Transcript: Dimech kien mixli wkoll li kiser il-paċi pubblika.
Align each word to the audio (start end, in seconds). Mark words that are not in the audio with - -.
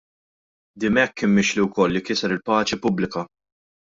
Dimech 0.83 1.13
kien 1.17 1.31
mixli 1.35 1.61
wkoll 1.65 1.93
li 1.97 2.01
kiser 2.07 2.33
il-paċi 2.37 2.81
pubblika. 2.87 3.27